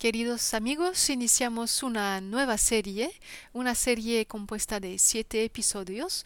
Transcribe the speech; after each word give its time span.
Queridos 0.00 0.54
amigos, 0.54 1.10
iniciamos 1.10 1.82
una 1.82 2.22
nueva 2.22 2.56
serie, 2.56 3.12
una 3.52 3.74
serie 3.74 4.24
compuesta 4.24 4.80
de 4.80 4.98
siete 4.98 5.44
episodios, 5.44 6.24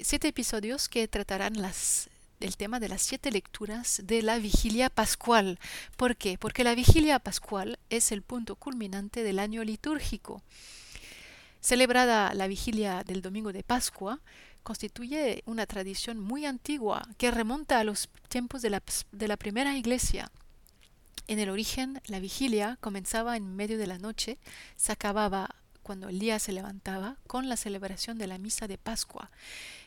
siete 0.00 0.28
episodios 0.28 0.88
que 0.88 1.08
tratarán 1.08 1.60
las, 1.60 2.08
el 2.38 2.56
tema 2.56 2.78
de 2.78 2.88
las 2.88 3.02
siete 3.02 3.32
lecturas 3.32 4.00
de 4.04 4.22
la 4.22 4.38
vigilia 4.38 4.90
pascual. 4.90 5.58
¿Por 5.96 6.14
qué? 6.14 6.38
Porque 6.38 6.62
la 6.62 6.76
vigilia 6.76 7.18
pascual 7.18 7.80
es 7.90 8.12
el 8.12 8.22
punto 8.22 8.54
culminante 8.54 9.24
del 9.24 9.40
año 9.40 9.64
litúrgico. 9.64 10.40
Celebrada 11.60 12.32
la 12.34 12.46
vigilia 12.46 13.02
del 13.02 13.22
domingo 13.22 13.52
de 13.52 13.64
Pascua, 13.64 14.20
constituye 14.62 15.42
una 15.46 15.66
tradición 15.66 16.20
muy 16.20 16.46
antigua 16.46 17.02
que 17.18 17.32
remonta 17.32 17.80
a 17.80 17.84
los 17.84 18.08
tiempos 18.28 18.62
de 18.62 18.70
la 18.70 19.36
primera 19.36 19.76
iglesia 19.76 20.30
en 21.26 21.38
el 21.38 21.50
origen, 21.50 22.00
la 22.06 22.20
vigilia 22.20 22.78
comenzaba 22.80 23.36
en 23.36 23.56
medio 23.56 23.78
de 23.78 23.86
la 23.86 23.98
noche, 23.98 24.38
se 24.76 24.92
acababa 24.92 25.54
cuando 25.82 26.08
el 26.08 26.18
día 26.18 26.38
se 26.38 26.52
levantaba 26.52 27.16
con 27.26 27.48
la 27.48 27.56
celebración 27.56 28.18
de 28.18 28.26
la 28.26 28.38
misa 28.38 28.68
de 28.68 28.78
Pascua 28.78 29.30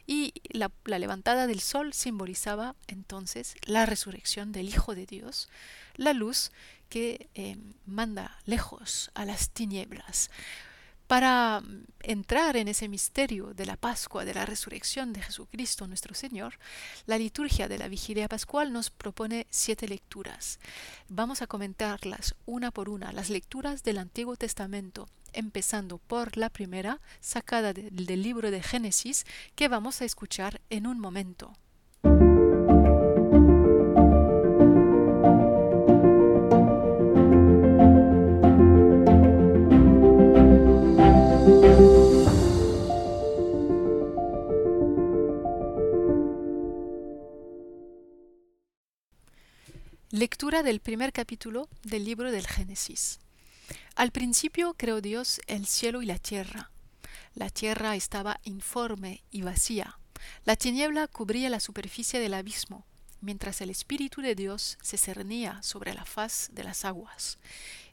y 0.06 0.34
la, 0.50 0.72
levantada 0.86 1.48
del 1.48 1.62
sol 1.62 1.94
simbolizaba 1.94 2.76
entonces 2.88 3.56
la 3.66 3.86
resurrección 3.86 4.52
del 4.52 4.68
Hijo 4.70 4.96
de 4.96 5.06
Dios, 5.06 5.50
la 5.96 6.14
luz 6.14 6.52
que 6.90 7.30
eh, 7.36 7.58
manda 7.86 8.38
lejos 8.46 9.12
a 9.14 9.26
las 9.26 9.50
tinieblas. 9.50 10.30
Para 11.14 11.62
entrar 12.02 12.58
en 12.58 12.68
ese 12.68 12.90
misterio 12.90 13.54
de 13.54 13.68
la 13.68 13.78
Pascua, 13.78 14.26
de 14.26 14.34
la 14.34 14.48
resurrección 14.48 15.14
de 15.14 15.22
Jesucristo 15.22 15.86
nuestro 15.86 16.16
Señor, 16.16 16.58
la 17.06 17.20
liturgia 17.20 17.68
de 17.68 17.78
la 17.78 17.88
vigilia 17.88 18.28
pascual 18.28 18.74
nos 18.74 18.90
propone 18.90 19.46
siete 19.52 19.88
lecturas. 19.88 20.60
Vamos 21.10 21.44
a 21.44 21.46
comentarlas 21.46 22.34
una 22.48 22.72
por 22.72 22.90
una, 22.90 23.12
las 23.12 23.30
lecturas 23.30 23.84
del 23.84 24.00
Antiguo 24.00 24.38
Testamento, 24.38 25.08
empezando 25.34 26.00
por 26.00 26.36
la 26.36 26.50
primera, 26.50 27.00
sacada 27.20 27.74
del 27.74 28.24
libro 28.24 28.50
de 28.50 28.64
Génesis, 28.64 29.26
que 29.54 29.68
vamos 29.68 30.02
a 30.02 30.06
escuchar 30.06 30.62
en 30.72 30.88
un 30.88 31.00
momento. 31.00 31.54
Lectura 50.16 50.62
del 50.62 50.80
primer 50.80 51.12
capítulo 51.12 51.68
del 51.82 52.06
libro 52.06 52.32
del 52.32 52.46
Génesis. 52.46 53.20
Al 53.96 54.12
principio 54.12 54.76
creó 54.76 55.02
Dios 55.02 55.42
el 55.48 55.66
cielo 55.66 56.04
y 56.04 56.06
la 56.06 56.20
tierra. 56.20 56.70
La 57.34 57.50
tierra 57.50 57.96
estaba 57.96 58.40
informe 58.44 59.24
y 59.32 59.42
vacía. 59.42 59.98
La 60.46 60.56
tiniebla 60.56 61.08
cubría 61.08 61.50
la 61.50 61.60
superficie 61.60 62.20
del 62.20 62.36
abismo, 62.36 62.86
mientras 63.22 63.60
el 63.62 63.72
Espíritu 63.72 64.22
de 64.22 64.36
Dios 64.36 64.78
se 64.84 65.00
cernía 65.00 65.64
sobre 65.64 65.96
la 65.96 66.06
faz 66.06 66.52
de 66.54 66.64
las 66.64 66.86
aguas. 66.86 67.40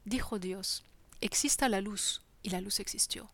Dijo 0.05 0.39
Dios, 0.39 0.85
exista 1.23 1.71
la 1.71 1.81
luz, 1.81 2.21
y 2.43 2.51
la 2.51 2.61
luz 2.61 2.81
existió. 2.81 3.31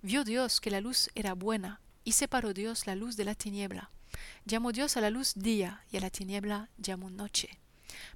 Vio 0.00 0.22
Dios 0.22 0.60
que 0.60 0.70
la 0.70 0.80
luz 0.80 1.10
era 1.16 1.34
buena, 1.34 1.80
y 2.04 2.12
separó 2.12 2.54
Dios 2.54 2.86
la 2.86 2.94
luz 2.94 3.16
de 3.16 3.24
la 3.24 3.34
tiniebla. 3.34 3.90
Llamó 4.44 4.70
Dios 4.70 4.96
a 4.96 5.00
la 5.00 5.10
luz 5.10 5.32
día, 5.34 5.82
y 5.90 5.96
a 5.96 6.00
la 6.00 6.10
tiniebla 6.10 6.68
llamó 6.78 7.10
noche. 7.10 7.58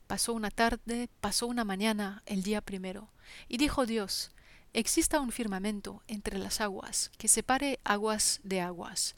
Pasó 0.06 0.32
una 0.32 0.50
tarde, 0.50 1.08
pasó 1.20 1.46
una 1.46 1.64
mañana, 1.64 2.22
el 2.26 2.42
día 2.42 2.60
primero, 2.60 3.10
y 3.48 3.56
dijo 3.56 3.86
Dios, 3.86 4.32
exista 4.72 5.20
un 5.20 5.32
firmamento 5.32 6.02
entre 6.06 6.38
las 6.38 6.60
aguas, 6.60 7.10
que 7.18 7.28
separe 7.28 7.80
aguas 7.84 8.40
de 8.42 8.60
aguas. 8.60 9.16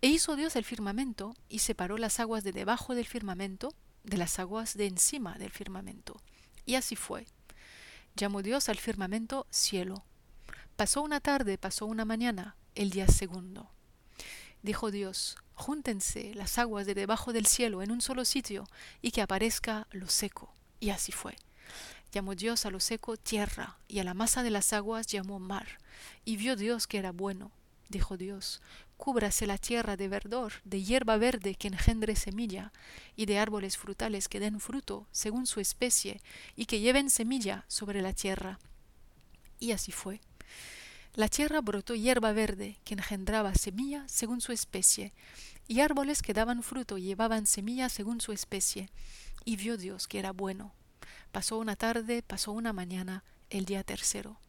E 0.00 0.08
hizo 0.08 0.36
Dios 0.36 0.56
el 0.56 0.64
firmamento, 0.64 1.34
y 1.48 1.60
separó 1.60 1.96
las 1.98 2.20
aguas 2.20 2.44
de 2.44 2.52
debajo 2.52 2.94
del 2.94 3.06
firmamento 3.06 3.74
de 4.02 4.18
las 4.18 4.38
aguas 4.38 4.76
de 4.76 4.86
encima 4.86 5.38
del 5.38 5.50
firmamento. 5.50 6.20
Y 6.66 6.76
así 6.76 6.96
fue. 6.96 7.26
Llamó 8.16 8.42
Dios 8.42 8.68
al 8.68 8.78
firmamento 8.78 9.46
cielo. 9.50 10.04
Pasó 10.76 11.02
una 11.02 11.20
tarde, 11.20 11.58
pasó 11.58 11.86
una 11.86 12.04
mañana, 12.04 12.56
el 12.74 12.90
día 12.90 13.08
segundo. 13.08 13.70
Dijo 14.62 14.90
Dios, 14.90 15.36
júntense 15.54 16.34
las 16.34 16.58
aguas 16.58 16.86
de 16.86 16.94
debajo 16.94 17.32
del 17.32 17.46
cielo 17.46 17.82
en 17.82 17.90
un 17.90 18.00
solo 18.00 18.24
sitio 18.24 18.68
y 19.02 19.10
que 19.10 19.22
aparezca 19.22 19.86
lo 19.90 20.08
seco. 20.08 20.52
Y 20.80 20.90
así 20.90 21.12
fue. 21.12 21.36
Llamó 22.12 22.34
Dios 22.34 22.64
a 22.66 22.70
lo 22.70 22.78
seco 22.78 23.16
tierra, 23.16 23.76
y 23.88 23.98
a 23.98 24.04
la 24.04 24.14
masa 24.14 24.44
de 24.44 24.50
las 24.50 24.72
aguas 24.72 25.08
llamó 25.08 25.40
mar. 25.40 25.66
Y 26.24 26.36
vio 26.36 26.54
Dios 26.54 26.86
que 26.86 26.98
era 26.98 27.10
bueno. 27.10 27.50
Dijo 27.88 28.16
Dios, 28.16 28.62
cúbrase 28.96 29.46
la 29.46 29.58
tierra 29.58 29.96
de 29.96 30.08
verdor, 30.08 30.52
de 30.64 30.82
hierba 30.82 31.16
verde 31.16 31.56
que 31.56 31.68
engendre 31.68 32.14
semilla, 32.14 32.72
y 33.16 33.26
de 33.26 33.38
árboles 33.38 33.76
frutales 33.76 34.28
que 34.28 34.40
den 34.40 34.60
fruto 34.60 35.08
según 35.10 35.46
su 35.46 35.58
especie, 35.58 36.20
y 36.54 36.66
que 36.66 36.80
lleven 36.80 37.10
semilla 37.10 37.64
sobre 37.66 38.00
la 38.00 38.12
tierra. 38.12 38.60
Y 39.58 39.72
así 39.72 39.90
fue. 39.90 40.20
La 41.16 41.28
tierra 41.28 41.60
brotó 41.60 41.94
hierba 41.94 42.32
verde 42.32 42.80
que 42.84 42.94
engendraba 42.94 43.54
semilla 43.54 44.04
según 44.08 44.40
su 44.40 44.50
especie, 44.50 45.12
y 45.68 45.78
árboles 45.78 46.22
que 46.22 46.34
daban 46.34 46.64
fruto 46.64 46.98
llevaban 46.98 47.46
semilla 47.46 47.88
según 47.88 48.20
su 48.20 48.32
especie. 48.32 48.90
Y 49.44 49.54
vio 49.54 49.76
Dios 49.76 50.08
que 50.08 50.18
era 50.18 50.32
bueno. 50.32 50.74
Pasó 51.30 51.58
una 51.58 51.76
tarde, 51.76 52.22
pasó 52.22 52.50
una 52.50 52.72
mañana, 52.72 53.22
el 53.48 53.64
día 53.64 53.84
tercero. 53.84 54.40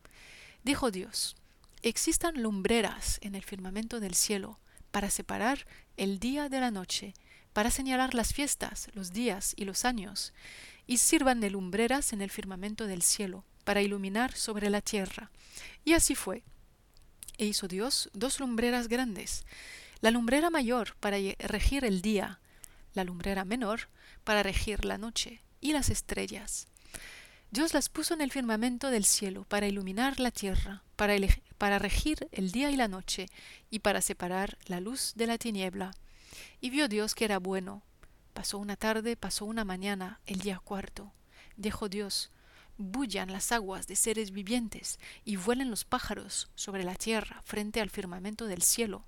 Dijo 0.64 0.90
Dios, 0.90 1.36
existan 1.84 2.42
lumbreras 2.42 3.20
en 3.22 3.36
el 3.36 3.44
firmamento 3.44 4.00
del 4.00 4.16
cielo, 4.16 4.58
para 4.90 5.12
separar 5.12 5.68
el 5.98 6.18
día 6.20 6.50
de 6.50 6.62
la 6.62 6.72
noche, 6.72 7.14
para 7.54 7.70
señalar 7.70 8.16
las 8.16 8.34
fiestas, 8.34 8.90
los 8.94 9.14
días 9.14 9.54
y 9.56 9.66
los 9.66 9.86
años, 9.86 10.34
y 10.88 10.98
sirvan 10.98 11.42
de 11.42 11.52
lumbreras 11.52 12.12
en 12.12 12.24
el 12.24 12.32
firmamento 12.32 12.88
del 12.88 13.04
cielo, 13.04 13.44
para 13.64 13.84
iluminar 13.84 14.34
sobre 14.36 14.72
la 14.72 14.82
tierra. 14.82 15.30
Y 15.84 15.94
así 15.94 16.16
fue. 16.16 16.44
E 17.38 17.46
hizo 17.46 17.68
Dios 17.68 18.10
dos 18.14 18.40
lumbreras 18.40 18.88
grandes, 18.88 19.46
la 20.02 20.12
lumbrera 20.12 20.50
mayor 20.50 20.96
para 21.00 21.18
regir 21.40 21.86
el 21.86 22.02
día, 22.02 22.40
la 22.94 23.04
lumbrera 23.04 23.46
menor 23.46 23.90
para 24.24 24.44
regir 24.44 24.86
la 24.86 24.98
noche 24.98 25.42
y 25.62 25.74
las 25.74 25.90
estrellas. 25.90 26.68
Dios 27.52 27.74
las 27.74 27.90
puso 27.90 28.14
en 28.14 28.22
el 28.22 28.32
firmamento 28.32 28.90
del 28.90 29.06
cielo 29.06 29.46
para 29.46 29.68
iluminar 29.68 30.20
la 30.20 30.32
tierra, 30.32 30.84
para, 30.96 31.16
para 31.58 31.80
regir 31.80 32.28
el 32.32 32.52
día 32.52 32.70
y 32.72 32.76
la 32.76 32.88
noche, 32.88 33.28
y 33.70 33.80
para 33.80 34.02
separar 34.02 34.58
la 34.66 34.80
luz 34.80 35.14
de 35.16 35.28
la 35.28 35.38
tiniebla. 35.38 35.92
Y 36.60 36.70
vio 36.70 36.88
Dios 36.88 37.16
que 37.16 37.26
era 37.26 37.40
bueno. 37.40 37.84
Pasó 38.34 38.58
una 38.58 38.76
tarde, 38.76 39.16
pasó 39.16 39.46
una 39.46 39.64
mañana, 39.64 40.20
el 40.26 40.40
día 40.40 40.60
cuarto. 40.60 41.14
Dijo 41.56 41.88
Dios, 41.88 42.30
bullan 42.78 43.32
las 43.32 43.52
aguas 43.52 43.88
de 43.88 43.96
seres 43.96 44.32
vivientes 44.32 45.00
y 45.24 45.36
vuelen 45.36 45.70
los 45.70 45.86
pájaros 45.86 46.50
sobre 46.56 46.84
la 46.84 46.96
tierra 46.96 47.42
frente 47.44 47.82
al 47.82 47.90
firmamento 47.90 48.46
del 48.46 48.62
cielo. 48.62 49.06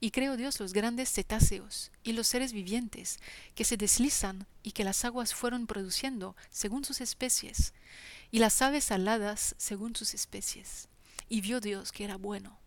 Y 0.00 0.12
creó 0.12 0.36
Dios 0.36 0.60
los 0.60 0.72
grandes 0.72 1.10
cetáceos 1.10 1.90
y 2.04 2.12
los 2.12 2.28
seres 2.28 2.52
vivientes 2.52 3.18
que 3.54 3.64
se 3.64 3.76
deslizan 3.76 4.46
y 4.62 4.72
que 4.72 4.84
las 4.84 5.04
aguas 5.04 5.34
fueron 5.34 5.66
produciendo 5.66 6.36
según 6.50 6.84
sus 6.84 7.00
especies, 7.00 7.74
y 8.30 8.38
las 8.38 8.62
aves 8.62 8.92
aladas 8.92 9.54
según 9.58 9.96
sus 9.96 10.14
especies. 10.14 10.88
Y 11.28 11.40
vio 11.40 11.60
Dios 11.60 11.90
que 11.90 12.04
era 12.04 12.16
bueno. 12.16 12.58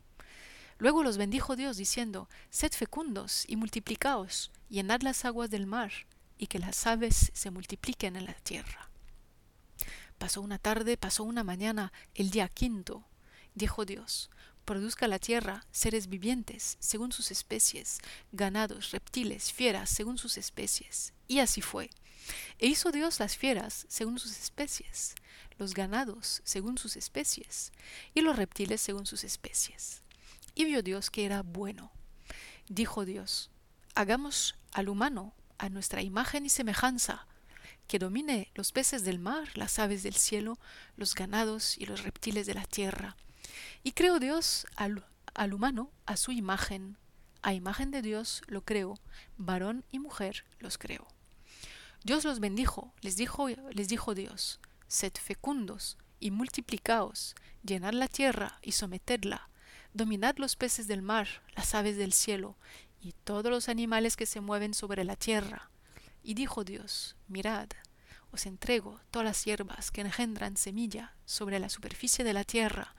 Luego 0.78 1.04
los 1.04 1.18
bendijo 1.18 1.56
Dios 1.56 1.78
diciendo, 1.78 2.28
Sed 2.50 2.74
fecundos 2.74 3.46
y 3.48 3.56
multiplicaos, 3.56 4.52
llenad 4.68 5.02
las 5.02 5.26
aguas 5.26 5.50
del 5.50 5.68
mar, 5.68 5.92
y 6.38 6.48
que 6.48 6.60
las 6.60 6.86
aves 6.88 7.32
se 7.34 7.52
multipliquen 7.52 8.16
en 8.16 8.26
la 8.26 8.34
tierra. 8.34 8.91
Pasó 10.22 10.42
una 10.42 10.60
tarde, 10.60 10.98
pasó 10.98 11.24
una 11.24 11.44
mañana, 11.44 11.92
el 12.14 12.30
día 12.30 12.48
quinto. 12.48 13.04
Dijo 13.56 13.86
Dios, 13.86 14.30
produzca 14.66 15.08
la 15.08 15.18
tierra 15.18 15.66
seres 15.72 16.06
vivientes 16.10 16.78
según 16.80 17.12
sus 17.12 17.32
especies, 17.32 17.98
ganados, 18.32 18.92
reptiles, 18.92 19.52
fieras 19.52 19.90
según 19.90 20.20
sus 20.20 20.38
especies. 20.38 21.16
Y 21.28 21.40
así 21.40 21.64
fue. 21.64 21.90
E 22.60 22.68
hizo 22.68 22.92
Dios 22.92 23.20
las 23.20 23.36
fieras 23.36 23.88
según 23.90 24.20
sus 24.20 24.38
especies, 24.38 25.16
los 25.58 25.74
ganados 25.74 26.42
según 26.44 26.78
sus 26.78 26.98
especies, 26.98 27.72
y 28.14 28.22
los 28.22 28.36
reptiles 28.36 28.80
según 28.80 29.08
sus 29.08 29.24
especies. 29.24 30.04
Y 30.54 30.66
vio 30.66 30.84
Dios 30.84 31.10
que 31.10 31.26
era 31.26 31.42
bueno. 31.42 31.92
Dijo 32.70 33.06
Dios, 33.06 33.50
hagamos 33.96 34.54
al 34.72 34.88
humano 34.88 35.34
a 35.58 35.70
nuestra 35.70 36.04
imagen 36.04 36.46
y 36.46 36.50
semejanza, 36.50 37.26
que 37.92 38.00
domine 38.00 38.50
los 38.56 38.72
peces 38.72 39.04
del 39.04 39.20
mar, 39.20 39.50
las 39.56 39.78
aves 39.78 40.02
del 40.02 40.16
cielo, 40.16 40.58
los 40.96 41.14
ganados 41.14 41.78
y 41.78 41.86
los 41.86 42.04
reptiles 42.04 42.48
de 42.48 42.54
la 42.54 42.64
tierra. 42.64 43.18
Y 43.84 43.92
creó 43.92 44.18
Dios 44.18 44.66
al, 44.78 45.06
al 45.34 45.54
humano 45.54 45.92
a 46.06 46.16
su 46.16 46.32
imagen. 46.32 46.96
A 47.42 47.54
imagen 47.54 47.92
de 47.92 48.02
Dios 48.02 48.44
lo 48.48 48.64
creó, 48.64 48.98
varón 49.36 49.84
y 49.92 50.00
mujer 50.00 50.46
los 50.60 50.78
creó. 50.78 51.06
Dios 52.06 52.24
los 52.24 52.40
bendijo, 52.40 52.94
les 53.02 53.18
dijo, 53.18 53.50
les 53.50 53.90
dijo 53.90 54.16
Dios, 54.16 54.62
sed 54.88 55.12
fecundos 55.22 55.98
y 56.22 56.32
multiplicaos, 56.32 57.36
llenad 57.62 57.92
la 57.92 58.08
tierra 58.08 58.58
y 58.62 58.72
sometedla, 58.72 59.50
dominad 59.94 60.38
los 60.38 60.56
peces 60.56 60.88
del 60.88 61.02
mar, 61.02 61.28
las 61.58 61.76
aves 61.76 61.98
del 61.98 62.14
cielo, 62.14 62.56
y 63.02 63.12
todos 63.26 63.52
los 63.52 63.68
animales 63.68 64.16
que 64.16 64.28
se 64.28 64.40
mueven 64.40 64.74
sobre 64.74 65.04
la 65.04 65.18
tierra. 65.18 65.72
Y 66.24 66.34
dijo 66.34 66.64
Dios, 66.64 67.16
mirad, 67.28 67.70
os 68.32 68.46
entrego 68.46 69.00
todas 69.12 69.26
las 69.26 69.44
hierbas 69.44 69.92
que 69.92 70.02
engendran 70.02 70.58
semilla 70.58 71.16
sobre 71.26 71.60
la 71.60 71.70
superficie 71.70 72.24
de 72.24 72.34
la 72.34 72.44
tierra, 72.44 72.96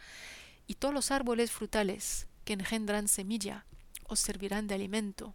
y 0.66 0.74
todos 0.74 0.94
los 0.94 1.10
árboles 1.10 1.50
frutales 1.50 2.26
que 2.44 2.52
engendran 2.52 3.08
semilla 3.08 3.66
os 4.06 4.20
servirán 4.20 4.66
de 4.66 4.74
alimento. 4.74 5.34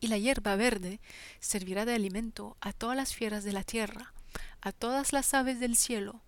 Y 0.00 0.08
la 0.08 0.18
hierba 0.18 0.56
verde 0.56 1.00
servirá 1.38 1.84
de 1.84 1.94
alimento 1.94 2.56
a 2.60 2.72
todas 2.72 2.96
las 2.96 3.14
fieras 3.14 3.44
de 3.44 3.52
la 3.52 3.62
tierra, 3.62 4.12
a 4.60 4.72
todas 4.72 5.12
las 5.12 5.32
aves 5.34 5.60
del 5.60 5.76
cielo, 5.76 6.22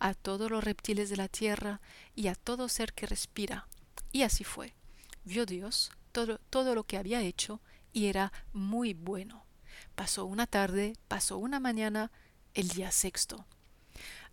a 0.00 0.14
todos 0.14 0.50
los 0.50 0.64
reptiles 0.64 1.10
de 1.10 1.16
la 1.16 1.28
tierra 1.28 1.80
y 2.16 2.26
a 2.28 2.34
todo 2.34 2.68
ser 2.68 2.92
que 2.92 3.06
respira. 3.06 3.68
Y 4.10 4.22
así 4.22 4.44
fue. 4.44 4.74
Vio 5.24 5.46
Dios 5.46 5.92
todo, 6.12 6.38
todo 6.50 6.74
lo 6.74 6.84
que 6.84 6.96
había 6.96 7.20
hecho 7.20 7.60
y 7.92 8.06
era 8.06 8.32
muy 8.52 8.94
bueno. 8.94 9.44
Pasó 9.94 10.24
una 10.24 10.46
tarde, 10.46 10.94
pasó 11.08 11.38
una 11.38 11.60
mañana, 11.60 12.10
el 12.54 12.68
día 12.68 12.90
sexto. 12.90 13.44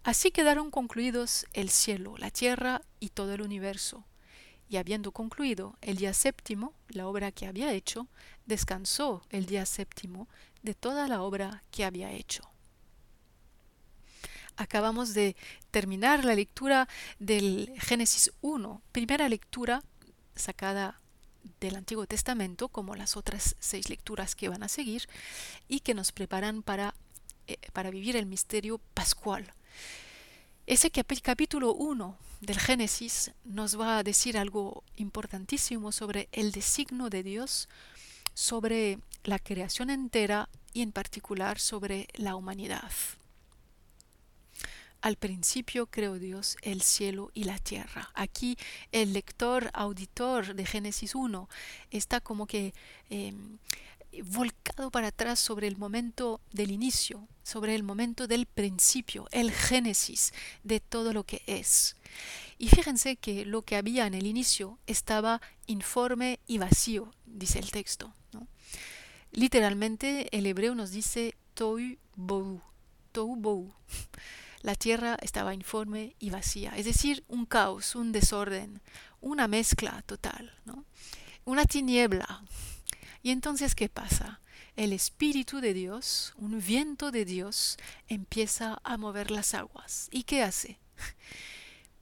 Así 0.04 0.32
quedaron 0.32 0.72
concluidos 0.72 1.46
el 1.54 1.70
cielo, 1.70 2.16
la 2.18 2.32
tierra 2.32 2.82
y 3.00 3.10
todo 3.10 3.34
el 3.34 3.42
universo. 3.42 4.06
Y 4.70 4.78
habiendo 4.78 5.12
concluido 5.12 5.78
el 5.82 5.98
día 5.98 6.14
séptimo, 6.14 6.74
la 6.90 7.08
obra 7.08 7.32
que 7.32 7.46
había 7.46 7.74
hecho, 7.74 8.08
descansó 8.46 9.22
el 9.30 9.46
día 9.46 9.66
séptimo 9.66 10.28
de 10.62 10.74
toda 10.74 11.08
la 11.08 11.22
obra 11.22 11.64
que 11.72 11.86
había 11.86 12.12
hecho. 12.12 12.50
Acabamos 14.56 15.14
de 15.14 15.36
terminar 15.72 16.26
la 16.26 16.36
lectura 16.36 16.88
del 17.20 17.72
Génesis 17.80 18.32
1, 18.42 18.82
primera 18.92 19.30
lectura 19.30 19.84
sacada 20.36 21.00
del 21.60 21.76
Antiguo 21.76 22.06
Testamento, 22.06 22.70
como 22.70 22.96
las 22.96 23.18
otras 23.18 23.56
seis 23.60 23.90
lecturas 23.90 24.36
que 24.36 24.50
van 24.50 24.64
a 24.64 24.68
seguir, 24.68 25.08
y 25.68 25.82
que 25.82 25.94
nos 25.94 26.12
preparan 26.12 26.64
para, 26.64 26.94
eh, 27.48 27.58
para 27.74 27.92
vivir 27.92 28.16
el 28.16 28.26
misterio 28.26 28.80
pascual. 28.94 29.54
Ese 30.66 30.92
capítulo 30.92 31.74
1 31.74 32.18
del 32.42 32.60
Génesis 32.60 33.32
nos 33.46 33.80
va 33.80 33.98
a 33.98 34.04
decir 34.04 34.38
algo 34.38 34.84
importantísimo 34.98 35.92
sobre 35.92 36.28
el 36.32 36.52
designio 36.52 37.10
de 37.10 37.24
Dios, 37.24 37.70
sobre 38.34 39.00
la 39.24 39.40
creación 39.40 39.90
entera 39.90 40.50
y 40.74 40.82
en 40.82 40.92
particular 40.92 41.58
sobre 41.60 42.08
la 42.16 42.36
humanidad. 42.36 42.92
Al 45.02 45.16
principio 45.16 45.86
creó 45.88 46.18
Dios 46.18 46.58
el 46.62 46.82
cielo 46.82 47.32
y 47.34 47.44
la 47.44 47.60
tierra. 47.60 48.10
Aquí 48.16 48.58
el 48.92 49.14
lector, 49.14 49.70
auditor 49.74 50.56
de 50.56 50.66
Génesis 50.66 51.14
1 51.14 51.48
está 51.92 52.20
como 52.20 52.48
que 52.48 52.74
em, 53.10 53.60
volcado 54.24 54.90
para 54.90 55.08
atrás 55.08 55.40
sobre 55.40 55.68
el 55.68 55.78
momento 55.78 56.42
del 56.52 56.72
inicio, 56.72 57.28
sobre 57.44 57.76
el 57.76 57.84
momento 57.84 58.28
del 58.28 58.48
principio, 58.48 59.28
el 59.32 59.52
génesis 59.52 60.34
de 60.64 60.80
todo 60.80 61.14
lo 61.14 61.24
que 61.24 61.44
es. 61.46 61.96
Y 62.58 62.70
fíjense 62.70 63.18
que 63.18 63.46
lo 63.46 63.62
que 63.62 63.76
había 63.76 64.08
en 64.08 64.16
el 64.16 64.26
inicio 64.26 64.80
estaba 64.88 65.42
informe 65.68 66.40
y 66.48 66.58
vacío, 66.58 67.14
dice 67.26 67.60
el 67.60 67.70
texto. 67.70 68.14
Literalmente 69.32 70.36
el 70.36 70.48
hebreo 70.48 70.74
nos 70.74 70.90
dice 70.90 71.36
tohu 71.54 71.98
bohu, 72.16 72.62
tohu 73.12 73.36
bohu 73.36 73.74
la 74.62 74.76
tierra 74.76 75.18
estaba 75.22 75.54
informe 75.54 76.16
y 76.20 76.30
vacía, 76.30 76.74
es 76.76 76.86
decir, 76.86 77.24
un 77.28 77.46
caos, 77.46 77.96
un 77.96 78.12
desorden, 78.12 78.82
una 79.22 79.48
mezcla 79.48 80.02
total, 80.06 80.54
¿no? 80.66 80.86
una 81.48 81.66
tiniebla. 81.66 82.44
Y 83.24 83.32
entonces, 83.32 83.74
¿qué 83.74 83.90
pasa? 83.90 84.42
El 84.76 84.94
Espíritu 84.94 85.60
de 85.60 85.74
Dios, 85.74 86.34
un 86.38 86.60
viento 86.60 87.10
de 87.10 87.26
Dios, 87.26 87.78
empieza 88.10 88.80
a 88.84 88.98
mover 88.98 89.32
las 89.32 89.54
aguas. 89.54 90.08
¿Y 90.12 90.24
qué 90.24 90.44
hace? 90.44 90.78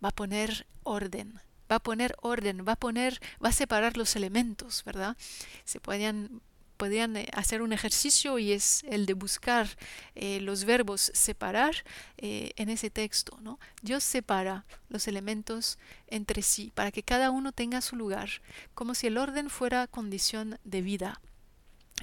Va 0.04 0.10
a 0.10 0.16
poner 0.16 0.68
orden, 0.84 1.40
va 1.72 1.78
a 1.78 1.84
poner 1.84 2.16
orden, 2.22 2.66
va 2.68 2.74
a 2.74 2.80
poner, 2.80 3.22
va 3.44 3.50
a 3.50 3.54
separar 3.54 3.98
los 3.98 4.16
elementos, 4.16 4.84
¿verdad? 4.84 5.16
Se 5.64 5.80
pueden 5.80 6.42
podrían 6.76 7.18
eh, 7.18 7.28
hacer 7.34 7.62
un 7.62 7.74
ejercicio 7.74 8.38
y 8.40 8.52
es 8.52 8.84
el 8.88 9.06
de 9.06 9.14
buscar 9.14 9.68
eh, 10.16 10.40
los 10.42 10.66
verbos 10.66 11.12
separar 11.14 11.76
eh, 12.18 12.52
en 12.56 12.70
ese 12.70 12.90
texto. 12.90 13.38
¿no? 13.42 13.60
Dios 13.82 14.04
separa 14.04 14.66
los 14.90 15.08
elementos 15.08 15.78
entre 16.08 16.42
sí 16.42 16.72
para 16.76 16.92
que 16.92 17.04
cada 17.04 17.32
uno 17.32 17.52
tenga 17.52 17.82
su 17.82 17.96
lugar, 17.96 18.30
como 18.74 18.96
si 18.96 19.08
el 19.08 19.18
orden 19.18 19.50
fuera 19.50 19.88
condición 19.88 20.60
de 20.64 20.82
vida. 20.82 21.22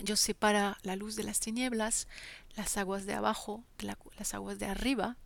Dios 0.02 0.20
separa 0.20 0.78
la 0.82 0.96
luz 0.96 1.16
de 1.16 1.24
las 1.24 1.38
tinieblas, 1.38 2.08
las 2.56 2.76
aguas 2.76 3.04
de 3.06 3.14
abajo, 3.14 3.62
las 4.18 4.34
aguas 4.34 4.58
de 4.58 4.66
arriba, 4.66 5.16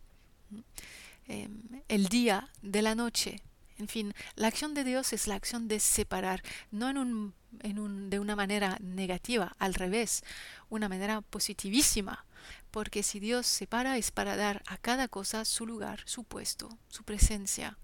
em, 1.27 1.61
el 1.87 2.07
día 2.07 2.49
de 2.61 2.81
la 2.81 2.93
noche. 2.93 3.41
En 3.77 3.87
fin, 3.87 4.13
la 4.35 4.47
acción 4.47 4.73
de 4.73 4.83
Dios 4.83 5.13
es 5.13 5.27
la 5.27 5.35
acción 5.35 5.67
de 5.67 5.79
separar, 5.79 6.41
no 6.71 6.89
en 6.89 6.97
un 6.97 7.33
de 8.09 8.19
una 8.19 8.35
manera 8.35 8.77
negativa, 8.81 9.55
al 9.59 9.73
revés, 9.73 10.23
una 10.69 10.89
manera 10.89 11.21
positivísima, 11.21 12.25
porque 12.71 13.03
si 13.03 13.19
Dios 13.19 13.47
separa 13.47 13.97
es 13.97 14.11
para 14.11 14.35
dar 14.35 14.63
a 14.67 14.77
cada 14.77 15.07
cosa 15.07 15.45
su 15.45 15.65
lugar, 15.65 16.01
su 16.05 16.23
puesto, 16.23 16.69
su 16.89 17.03
presencia. 17.03 17.77